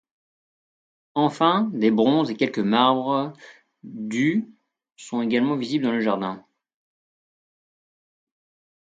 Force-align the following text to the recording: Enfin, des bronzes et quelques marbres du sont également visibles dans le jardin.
Enfin, 1.13 1.69
des 1.75 1.91
bronzes 1.91 2.31
et 2.31 2.35
quelques 2.35 2.57
marbres 2.57 3.33
du 3.83 4.49
sont 4.97 5.21
également 5.21 5.55
visibles 5.57 5.83
dans 5.85 5.91
le 5.91 6.01
jardin. 6.01 6.43